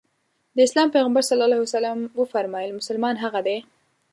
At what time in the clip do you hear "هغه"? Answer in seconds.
3.23-3.39